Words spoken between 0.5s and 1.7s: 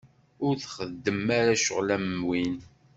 txeddem ara